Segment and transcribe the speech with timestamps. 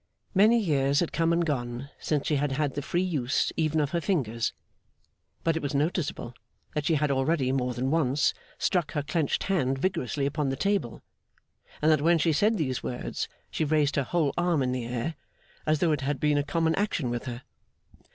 [0.33, 3.91] Many years had come and gone since she had had the free use even of
[3.91, 4.51] her fingers;
[5.43, 6.33] but it was noticeable
[6.73, 11.03] that she had already more than once struck her clenched hand vigorously upon the table,
[11.83, 15.13] and that when she said these words she raised her whole arm in the air,
[15.67, 17.43] as though it had been a common action with her.